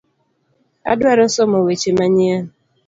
[0.91, 2.43] Adwaro somo weche manyien.